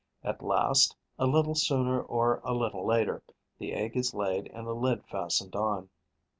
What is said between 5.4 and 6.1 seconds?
on.